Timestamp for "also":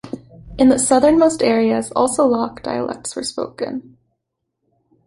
1.91-2.27